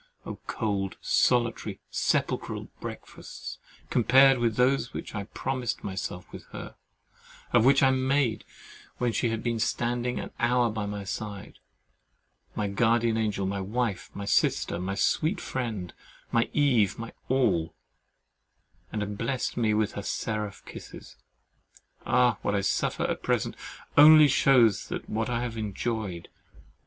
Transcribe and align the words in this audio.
Oh! 0.25 0.39
cold, 0.47 0.97
solitary, 0.99 1.79
sepulchral 1.91 2.69
breakfasts, 2.79 3.59
compared 3.91 4.39
with 4.39 4.55
those 4.55 4.93
which 4.95 5.13
I 5.13 5.25
promised 5.25 5.83
myself 5.83 6.25
with 6.31 6.45
her; 6.45 6.73
or 7.53 7.61
which 7.61 7.83
I 7.83 7.91
made 7.91 8.43
when 8.97 9.11
she 9.11 9.29
had 9.29 9.43
been 9.43 9.59
standing 9.59 10.19
an 10.19 10.31
hour 10.39 10.71
by 10.71 10.87
my 10.87 11.03
side, 11.03 11.59
my 12.55 12.67
guardian 12.67 13.15
angel, 13.15 13.45
my 13.45 13.61
wife, 13.61 14.09
my 14.15 14.25
sister, 14.25 14.79
my 14.79 14.95
sweet 14.95 15.39
friend, 15.39 15.93
my 16.31 16.49
Eve, 16.51 16.97
my 16.97 17.13
all; 17.29 17.75
and 18.91 19.03
had 19.03 19.19
blest 19.19 19.55
me 19.55 19.71
with 19.75 19.91
her 19.91 20.01
seraph 20.01 20.63
kisses! 20.65 21.15
Ah! 22.07 22.39
what 22.41 22.55
I 22.55 22.61
suffer 22.61 23.03
at 23.03 23.21
present 23.21 23.55
only 23.95 24.27
shews 24.27 24.91
what 25.05 25.29
I 25.29 25.43
have 25.43 25.57
enjoyed. 25.57 26.27